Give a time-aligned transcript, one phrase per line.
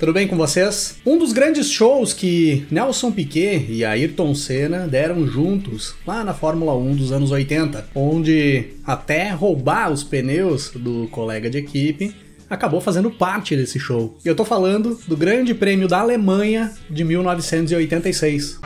[0.00, 0.96] Tudo bem com vocês?
[1.04, 6.74] Um dos grandes shows que Nelson Piquet e Ayrton Senna deram juntos lá na Fórmula
[6.74, 12.16] 1 dos anos 80, onde até roubar os pneus do colega de equipe
[12.48, 14.16] acabou fazendo parte desse show.
[14.24, 18.58] E eu tô falando do Grande Prêmio da Alemanha de 1986.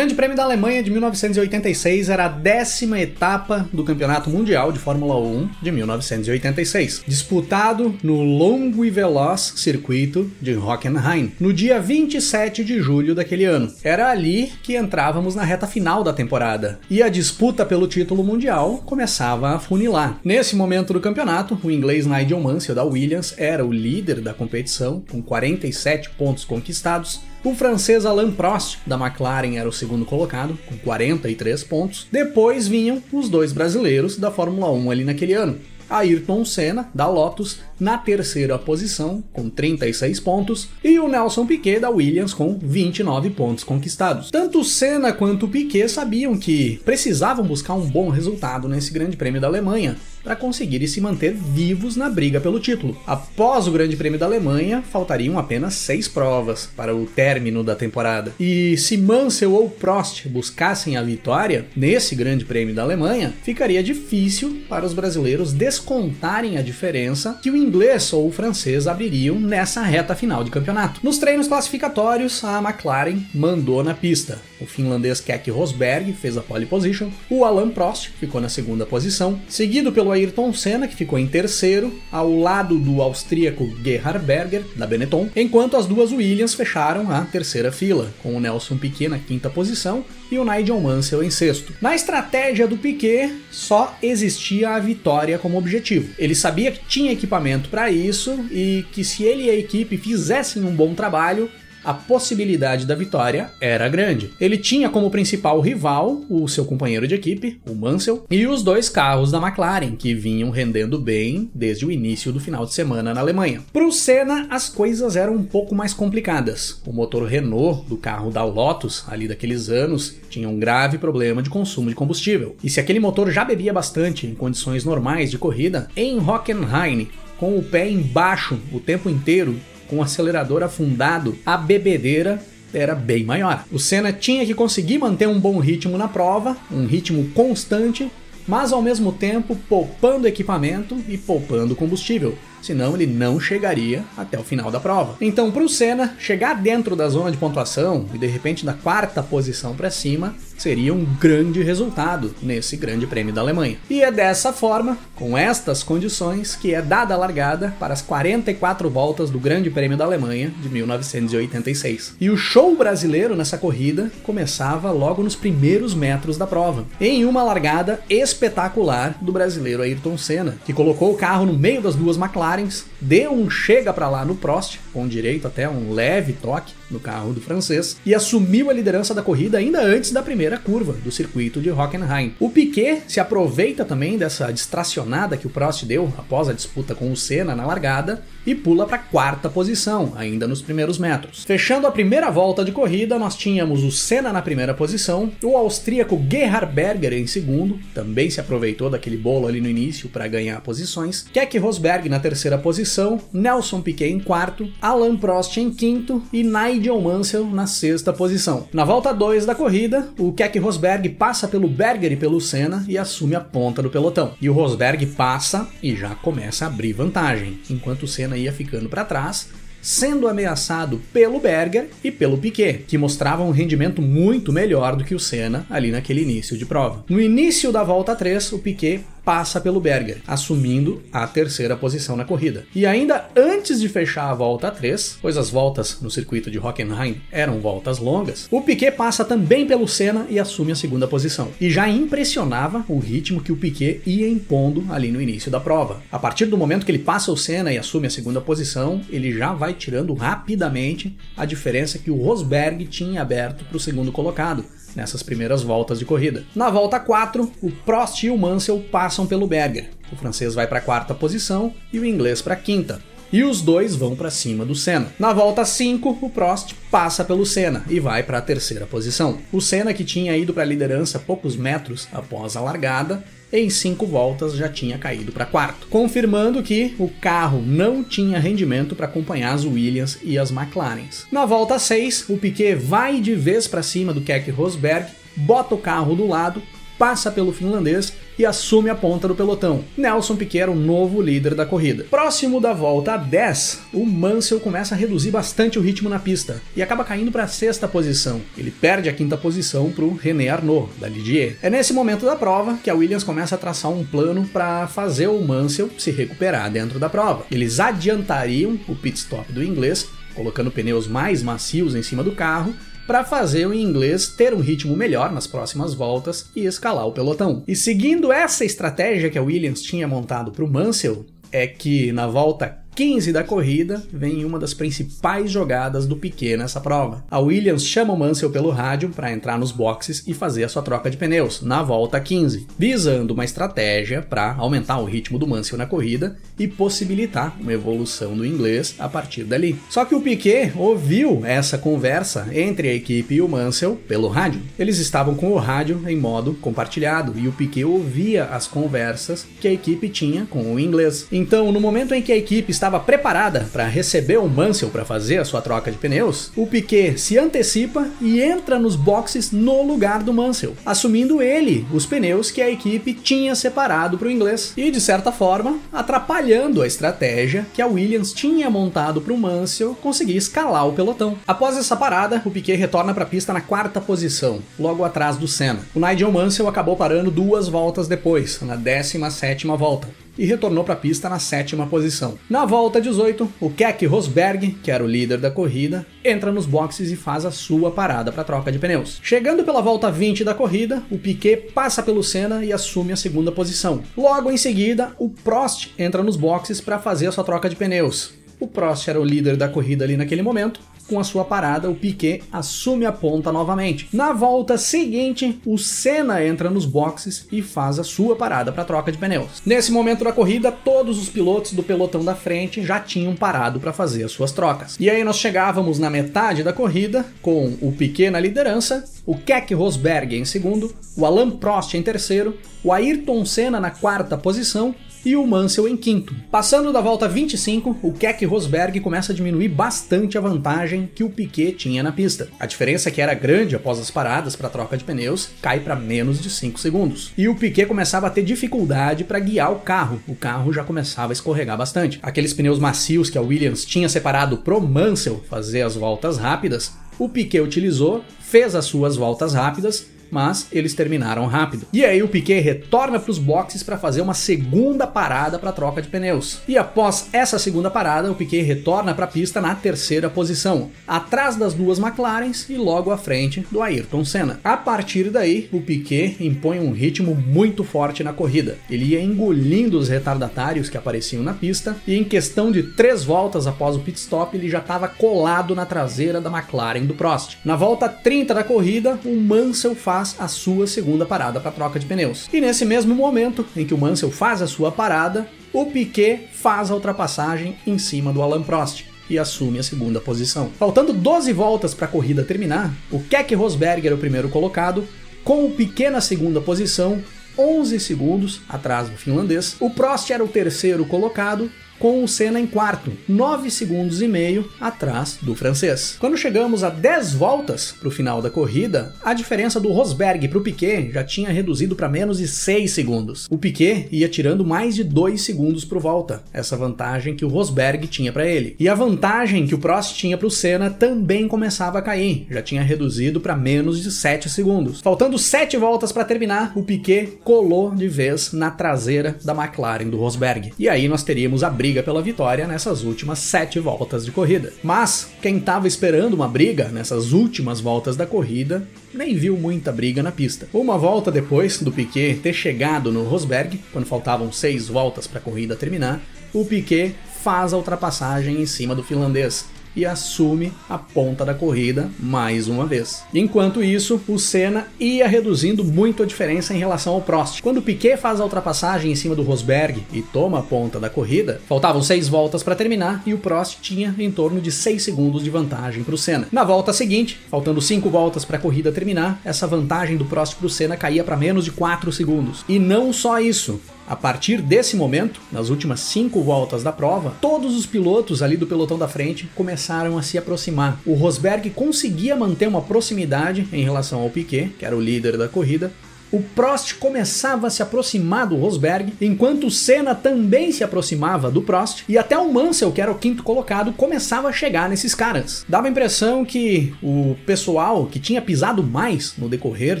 [0.00, 5.14] Grande Prêmio da Alemanha de 1986 era a décima etapa do Campeonato Mundial de Fórmula
[5.18, 12.80] 1 de 1986, disputado no longo e veloz circuito de Hockenheim, no dia 27 de
[12.80, 13.70] julho daquele ano.
[13.84, 18.78] Era ali que entrávamos na reta final da temporada, e a disputa pelo título mundial
[18.86, 20.18] começava a funilar.
[20.24, 25.04] Nesse momento do campeonato, o inglês Nigel Mansell da Williams era o líder da competição,
[25.10, 30.76] com 47 pontos conquistados, o francês Alain Prost, da McLaren, era o segundo colocado, com
[30.76, 32.06] 43 pontos.
[32.12, 35.58] Depois vinham os dois brasileiros da Fórmula 1 ali naquele ano.
[35.88, 41.90] Ayrton Senna, da Lotus, na terceira posição, com 36 pontos, e o Nelson Piquet, da
[41.90, 44.30] Williams, com 29 pontos conquistados.
[44.30, 49.46] Tanto Senna quanto Piquet sabiam que precisavam buscar um bom resultado nesse Grande Prêmio da
[49.46, 52.96] Alemanha, para conseguirem se manter vivos na briga pelo título.
[53.06, 58.32] Após o Grande Prêmio da Alemanha, faltariam apenas seis provas para o término da temporada.
[58.38, 64.62] E se Mansell ou Prost buscassem a vitória nesse Grande Prêmio da Alemanha, ficaria difícil
[64.68, 70.16] para os brasileiros descontarem a diferença que o inglês ou o francês abririam nessa reta
[70.16, 70.98] final de campeonato.
[71.04, 74.40] Nos treinos classificatórios, a McLaren mandou na pista.
[74.60, 79.40] O finlandês Keck Rosberg fez a pole position, o Alain Prost ficou na segunda posição,
[79.48, 84.86] seguido pelo Ayrton Senna, que ficou em terceiro, ao lado do austríaco Gerhard Berger, da
[84.86, 89.48] Benetton, enquanto as duas Williams fecharam a terceira fila, com o Nelson Piquet na quinta
[89.48, 91.72] posição e o Nigel Mansell em sexto.
[91.80, 96.14] Na estratégia do Piquet, só existia a vitória como objetivo.
[96.18, 100.64] Ele sabia que tinha equipamento para isso e que se ele e a equipe fizessem
[100.64, 101.50] um bom trabalho,
[101.84, 104.32] a possibilidade da vitória era grande.
[104.40, 108.88] Ele tinha como principal rival o seu companheiro de equipe, o Mansell, e os dois
[108.88, 113.20] carros da McLaren, que vinham rendendo bem desde o início do final de semana na
[113.20, 113.62] Alemanha.
[113.72, 116.80] Para o Senna, as coisas eram um pouco mais complicadas.
[116.86, 121.50] O motor Renault do carro da Lotus, ali daqueles anos, tinha um grave problema de
[121.50, 122.56] consumo de combustível.
[122.62, 127.08] E se aquele motor já bebia bastante em condições normais de corrida, em Hockenheim,
[127.38, 129.58] com o pé embaixo o tempo inteiro,
[129.90, 132.40] com o acelerador afundado, a bebedeira
[132.72, 133.64] era bem maior.
[133.72, 138.08] O Senna tinha que conseguir manter um bom ritmo na prova, um ritmo constante,
[138.46, 144.44] mas ao mesmo tempo poupando equipamento e poupando combustível, senão ele não chegaria até o
[144.44, 145.16] final da prova.
[145.20, 149.22] Então, para o Senna chegar dentro da zona de pontuação e de repente da quarta
[149.22, 153.78] posição para cima seria um grande resultado nesse Grande Prêmio da Alemanha.
[153.88, 158.90] E é dessa forma, com estas condições, que é dada a largada para as 44
[158.90, 162.16] voltas do Grande Prêmio da Alemanha de 1986.
[162.20, 167.42] E o show brasileiro nessa corrida começava logo nos primeiros metros da prova, em uma
[167.42, 172.18] largada espetacular do brasileiro Ayrton Senna, que colocou o carro no meio das duas
[172.50, 177.00] McLarens, deu um chega para lá no Prost, com direito até um leve toque no
[177.00, 181.10] carro do francês, e assumiu a liderança da corrida ainda antes da primeira curva do
[181.10, 182.34] circuito de Hockenheim.
[182.38, 187.10] O Piquet se aproveita também dessa distracionada que o Prost deu após a disputa com
[187.10, 191.44] o Senna na largada e pula para a quarta posição, ainda nos primeiros metros.
[191.44, 196.20] Fechando a primeira volta de corrida, nós tínhamos o Senna na primeira posição, o austríaco
[196.28, 201.26] Gerhard Berger em segundo, também se aproveitou daquele bolo ali no início para ganhar posições,
[201.32, 206.79] Keck Rosberg na terceira posição, Nelson Piquet em quarto, Alain Prost em quinto e Nigel
[206.88, 208.68] Mansell na sexta posição.
[208.72, 212.96] Na volta 2 da corrida, o Keck Rosberg passa pelo Berger e pelo Senna e
[212.96, 214.32] assume a ponta do pelotão.
[214.40, 218.88] E o Rosberg passa e já começa a abrir vantagem, enquanto o Senna ia ficando
[218.88, 219.48] para trás,
[219.82, 225.14] sendo ameaçado pelo Berger e pelo Piquet, que mostravam um rendimento muito melhor do que
[225.14, 227.04] o Senna ali naquele início de prova.
[227.08, 232.24] No início da volta 3, o Piquet passa pelo Berger, assumindo a terceira posição na
[232.24, 232.64] corrida.
[232.74, 237.20] E ainda antes de fechar a volta 3, pois as voltas no circuito de Hockenheim
[237.30, 241.48] eram voltas longas, o Piquet passa também pelo Senna e assume a segunda posição.
[241.60, 246.02] E já impressionava o ritmo que o Piquet ia impondo ali no início da prova.
[246.10, 249.32] A partir do momento que ele passa o Senna e assume a segunda posição, ele
[249.32, 254.64] já vai tirando rapidamente a diferença que o Rosberg tinha aberto para o segundo colocado
[254.94, 256.44] nessas primeiras voltas de corrida.
[256.54, 259.90] Na volta 4, o Prost e o Mansell passam pelo Berger.
[260.12, 263.00] O francês vai para a quarta posição e o inglês para a quinta.
[263.32, 265.12] E os dois vão para cima do Senna.
[265.16, 269.38] Na volta 5, o Prost passa pelo Senna e vai para a terceira posição.
[269.52, 273.22] O Senna, que tinha ido para a liderança poucos metros após a largada,
[273.52, 278.94] em cinco voltas já tinha caído para quarto, confirmando que o carro não tinha rendimento
[278.94, 281.26] para acompanhar as Williams e as McLarens.
[281.30, 285.78] Na volta 6, o Piquet vai de vez para cima do Keck Rosberg, bota o
[285.78, 286.62] carro do lado
[287.00, 289.84] passa pelo finlandês e assume a ponta do pelotão.
[289.98, 292.06] Nelson Piquet era o novo líder da corrida.
[292.10, 296.82] Próximo da volta 10, o Mansell começa a reduzir bastante o ritmo na pista e
[296.82, 298.40] acaba caindo para a sexta posição.
[298.56, 301.58] Ele perde a quinta posição para o René Arnaud, da Ligier.
[301.60, 305.26] É nesse momento da prova que a Williams começa a traçar um plano para fazer
[305.26, 307.44] o Mansell se recuperar dentro da prova.
[307.50, 312.74] Eles adiantariam o pit stop do inglês colocando pneus mais macios em cima do carro
[313.10, 317.64] para fazer o inglês ter um ritmo melhor nas próximas voltas e escalar o pelotão.
[317.66, 322.28] E seguindo essa estratégia que a Williams tinha montado para o Mansell, é que na
[322.28, 327.24] volta 15 da corrida vem uma das principais jogadas do Piquet nessa prova.
[327.30, 330.82] A Williams chama o Mansell pelo rádio para entrar nos boxes e fazer a sua
[330.82, 335.78] troca de pneus na volta 15, visando uma estratégia para aumentar o ritmo do Mansell
[335.78, 339.80] na corrida e possibilitar uma evolução do inglês a partir dali.
[339.88, 344.60] Só que o Piquet ouviu essa conversa entre a equipe e o Mansell pelo rádio.
[344.78, 349.68] Eles estavam com o rádio em modo compartilhado e o Piquet ouvia as conversas que
[349.68, 351.26] a equipe tinha com o inglês.
[351.32, 355.38] Então, no momento em que a equipe estava preparada para receber o Mansell para fazer
[355.38, 360.22] a sua troca de pneus, o Piquet se antecipa e entra nos boxes no lugar
[360.22, 364.90] do Mansell, assumindo ele os pneus que a equipe tinha separado para o inglês e,
[364.90, 370.36] de certa forma, atrapalhando a estratégia que a Williams tinha montado para o Mansell conseguir
[370.36, 371.36] escalar o pelotão.
[371.46, 375.46] Após essa parada, o Piquet retorna para a pista na quarta posição, logo atrás do
[375.46, 375.80] Senna.
[375.94, 380.08] O Nigel Mansell acabou parando duas voltas depois, na 17 sétima volta
[380.40, 382.38] e retornou para a pista na sétima posição.
[382.48, 387.10] Na volta 18, o Keck Rosberg, que era o líder da corrida, entra nos boxes
[387.10, 389.20] e faz a sua parada para troca de pneus.
[389.22, 393.52] Chegando pela volta 20 da corrida, o Piquet passa pelo Senna e assume a segunda
[393.52, 394.02] posição.
[394.16, 398.32] Logo em seguida, o Prost entra nos boxes para fazer a sua troca de pneus.
[398.58, 400.80] O Prost era o líder da corrida ali naquele momento
[401.10, 404.08] com a sua parada, o Piquet assume a ponta novamente.
[404.12, 409.10] Na volta seguinte, o Senna entra nos boxes e faz a sua parada para troca
[409.10, 409.60] de pneus.
[409.66, 413.92] Nesse momento da corrida, todos os pilotos do pelotão da frente já tinham parado para
[413.92, 414.96] fazer as suas trocas.
[415.00, 419.74] E aí nós chegávamos na metade da corrida, com o Piquet na liderança, o Keck
[419.74, 425.36] Rosberg em segundo, o Alain Prost em terceiro, o Ayrton Senna na quarta posição e
[425.36, 426.34] o Mansell em quinto.
[426.50, 431.30] Passando da volta 25, o Keck Rosberg começa a diminuir bastante a vantagem que o
[431.30, 432.48] Piquet tinha na pista.
[432.58, 436.40] A diferença que era grande após as paradas para troca de pneus cai para menos
[436.40, 437.32] de 5 segundos.
[437.36, 440.20] E o Piquet começava a ter dificuldade para guiar o carro.
[440.26, 442.18] O carro já começava a escorregar bastante.
[442.22, 447.28] Aqueles pneus macios que a Williams tinha separado pro Mansell fazer as voltas rápidas, o
[447.28, 451.86] Piquet utilizou, fez as suas voltas rápidas mas eles terminaram rápido.
[451.92, 456.00] E aí o Piquet retorna para os boxes para fazer uma segunda parada para troca
[456.00, 456.60] de pneus.
[456.68, 461.56] E após essa segunda parada, o Piquet retorna para a pista na terceira posição, atrás
[461.56, 464.60] das duas McLarens e logo à frente do Ayrton Senna.
[464.62, 468.78] A partir daí, o Piquet impõe um ritmo muito forte na corrida.
[468.88, 473.66] Ele ia engolindo os retardatários que apareciam na pista e em questão de três voltas
[473.66, 477.58] após o pit stop, ele já estava colado na traseira da McLaren do Prost.
[477.64, 481.98] Na volta 30 da corrida, o Mansell faz faz a sua segunda parada para troca
[481.98, 482.46] de pneus.
[482.52, 486.90] E nesse mesmo momento em que o Mansell faz a sua parada, o Piquet faz
[486.90, 490.70] a ultrapassagem em cima do Alan Prost e assume a segunda posição.
[490.78, 495.06] Faltando 12 voltas para a corrida terminar, o Keck Rosberg era o primeiro colocado,
[495.42, 497.22] com o Piquet na segunda posição,
[497.56, 499.76] 11 segundos atrás do finlandês.
[499.80, 504.66] O Prost era o terceiro colocado com o Senna em quarto, 9 segundos e meio
[504.80, 506.16] atrás do francês.
[506.18, 510.58] Quando chegamos a 10 voltas para o final da corrida, a diferença do Rosberg para
[510.58, 513.46] o Piquet já tinha reduzido para menos de 6 segundos.
[513.50, 518.06] O Piquet ia tirando mais de 2 segundos por volta, essa vantagem que o Rosberg
[518.06, 518.74] tinha para ele.
[518.80, 522.62] E a vantagem que o Prost tinha para o Senna também começava a cair, já
[522.62, 525.02] tinha reduzido para menos de 7 segundos.
[525.02, 530.16] Faltando 7 voltas para terminar, o Piquet colou de vez na traseira da McLaren do
[530.16, 530.72] Rosberg.
[530.78, 534.72] E aí nós teríamos a briga briga pela vitória nessas últimas sete voltas de corrida.
[534.80, 540.22] Mas quem estava esperando uma briga nessas últimas voltas da corrida nem viu muita briga
[540.22, 540.68] na pista.
[540.72, 545.42] Uma volta depois do Piquet ter chegado no Rosberg, quando faltavam seis voltas para a
[545.42, 546.20] corrida terminar,
[546.54, 552.10] o Piquet faz a ultrapassagem em cima do finlandês e assume a ponta da corrida
[552.18, 553.22] mais uma vez.
[553.34, 557.62] Enquanto isso, o Senna ia reduzindo muito a diferença em relação ao Prost.
[557.62, 561.60] Quando Piquet faz a ultrapassagem em cima do Rosberg e toma a ponta da corrida,
[561.68, 565.50] faltavam seis voltas para terminar e o Prost tinha em torno de 6 segundos de
[565.50, 566.48] vantagem para o Senna.
[566.52, 570.66] Na volta seguinte, faltando 5 voltas para a corrida terminar, essa vantagem do Prost para
[570.66, 572.64] o Senna caía para menos de 4 segundos.
[572.68, 573.80] E não só isso,
[574.10, 578.66] a partir desse momento, nas últimas cinco voltas da prova, todos os pilotos ali do
[578.66, 581.00] pelotão da frente começaram a se aproximar.
[581.06, 585.46] O Rosberg conseguia manter uma proximidade em relação ao Piquet, que era o líder da
[585.46, 585.92] corrida,
[586.32, 591.62] o Prost começava a se aproximar do Rosberg, enquanto o Senna também se aproximava do
[591.62, 595.64] Prost, e até o Mansell, que era o quinto colocado, começava a chegar nesses caras.
[595.68, 600.00] Dava a impressão que o pessoal que tinha pisado mais no decorrer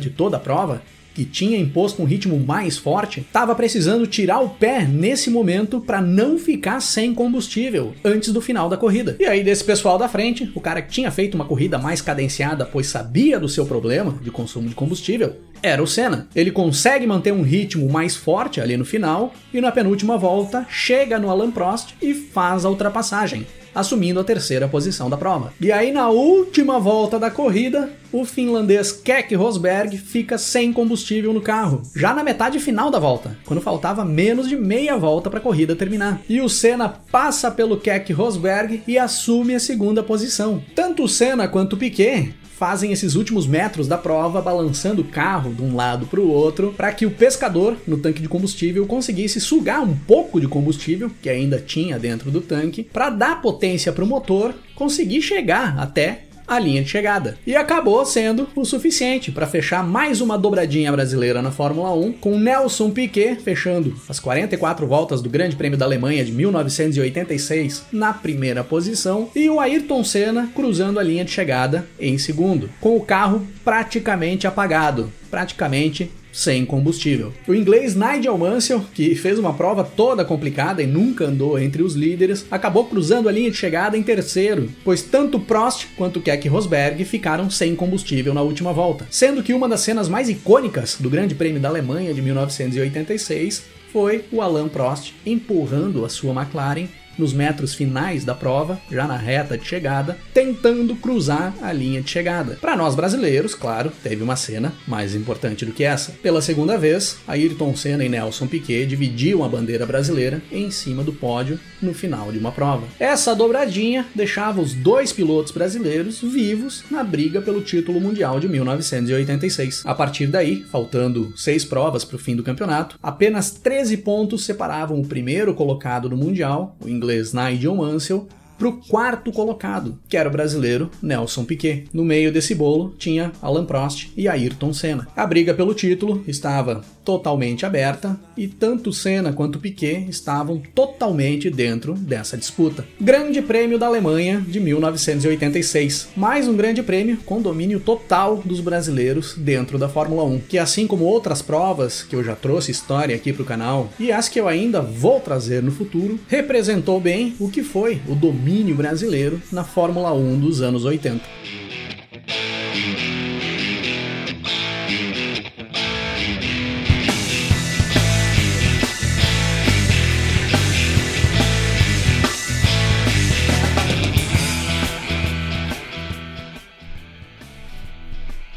[0.00, 0.82] de toda a prova
[1.14, 6.00] que tinha imposto um ritmo mais forte, estava precisando tirar o pé nesse momento para
[6.00, 9.16] não ficar sem combustível antes do final da corrida.
[9.18, 12.64] E aí, desse pessoal da frente, o cara que tinha feito uma corrida mais cadenciada,
[12.64, 16.28] pois sabia do seu problema de consumo de combustível, era o Senna.
[16.34, 21.18] Ele consegue manter um ritmo mais forte ali no final e na penúltima volta chega
[21.18, 25.52] no Alan Prost e faz a ultrapassagem assumindo a terceira posição da prova.
[25.60, 31.40] E aí, na última volta da corrida, o finlandês Keck Rosberg fica sem combustível no
[31.40, 35.42] carro, já na metade final da volta, quando faltava menos de meia volta para a
[35.42, 36.20] corrida terminar.
[36.28, 40.62] E o Senna passa pelo Keck Rosberg e assume a segunda posição.
[40.74, 45.54] Tanto o Senna quanto o Piquet fazem esses últimos metros da prova balançando o carro
[45.54, 49.40] de um lado para o outro, para que o pescador no tanque de combustível conseguisse
[49.40, 54.04] sugar um pouco de combustível que ainda tinha dentro do tanque, para dar potência para
[54.04, 57.38] o motor conseguir chegar até a linha de chegada.
[57.46, 62.36] E acabou sendo o suficiente para fechar mais uma dobradinha brasileira na Fórmula 1, com
[62.36, 68.64] Nelson Piquet fechando as 44 voltas do Grande Prêmio da Alemanha de 1986 na primeira
[68.64, 73.46] posição e o Ayrton Senna cruzando a linha de chegada em segundo, com o carro
[73.64, 77.32] praticamente apagado, praticamente sem combustível.
[77.46, 81.94] O inglês Nigel Mansell, que fez uma prova toda complicada e nunca andou entre os
[81.94, 87.04] líderes, acabou cruzando a linha de chegada em terceiro, pois tanto Prost quanto Keck Rosberg
[87.04, 89.06] ficaram sem combustível na última volta.
[89.10, 94.24] Sendo que uma das cenas mais icônicas do Grande Prêmio da Alemanha de 1986 foi
[94.30, 96.86] o Alain Prost empurrando a sua McLaren
[97.20, 102.10] nos metros finais da prova, já na reta de chegada, tentando cruzar a linha de
[102.10, 102.58] chegada.
[102.60, 106.12] Para nós brasileiros, claro, teve uma cena mais importante do que essa.
[106.22, 111.12] Pela segunda vez, Ayrton Senna e Nelson Piquet dividiam a bandeira brasileira em cima do
[111.12, 112.86] pódio no final de uma prova.
[112.98, 119.82] Essa dobradinha deixava os dois pilotos brasileiros vivos na briga pelo título mundial de 1986.
[119.84, 125.00] A partir daí, faltando seis provas para o fim do campeonato, apenas 13 pontos separavam
[125.00, 128.26] o primeiro colocado no mundial, o inglês inglês Nigel Mansell
[128.60, 131.84] para o quarto colocado, que era o brasileiro Nelson Piquet.
[131.94, 135.08] No meio desse bolo tinha Alan Prost e Ayrton Senna.
[135.16, 141.94] A briga pelo título estava totalmente aberta e tanto Senna quanto Piquet estavam totalmente dentro
[141.94, 142.86] dessa disputa.
[143.00, 146.10] Grande Prêmio da Alemanha de 1986.
[146.14, 150.86] Mais um grande prêmio com domínio total dos brasileiros dentro da Fórmula 1, que assim
[150.86, 154.38] como outras provas que eu já trouxe história aqui para o canal e as que
[154.38, 159.40] eu ainda vou trazer no futuro, representou bem o que foi o domínio domínio brasileiro
[159.52, 161.24] na Fórmula 1 dos anos 80.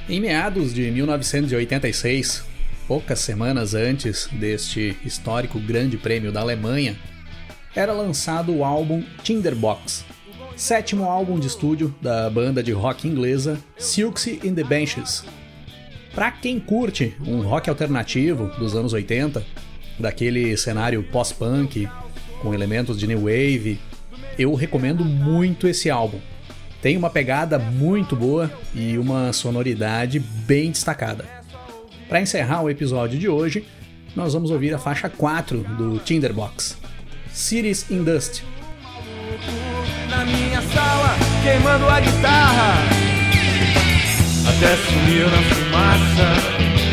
[0.09, 2.43] Em meados de 1986,
[2.87, 6.97] poucas semanas antes deste histórico Grande Prêmio da Alemanha,
[7.75, 10.05] era lançado o álbum Tinderbox,
[10.55, 15.23] sétimo álbum de estúdio da banda de rock inglesa Silksy in the Benches.
[16.13, 19.43] Para quem curte um rock alternativo dos anos 80,
[19.99, 21.87] daquele cenário pós-punk,
[22.41, 23.79] com elementos de new wave.
[24.37, 26.19] Eu recomendo muito esse álbum.
[26.81, 31.25] Tem uma pegada muito boa e uma sonoridade bem destacada.
[32.09, 33.65] Para encerrar o episódio de hoje,
[34.15, 36.77] nós vamos ouvir a faixa 4 do Tinderbox,
[37.33, 38.43] Cities in Dust.
[40.07, 42.75] Na minha sala, queimando a guitarra,
[44.47, 46.92] até sumiu na fumaça.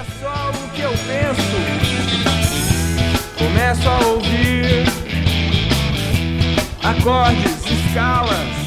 [0.00, 1.58] É só o que eu penso.
[3.36, 4.86] Começo a ouvir
[6.82, 8.59] acordes, escalas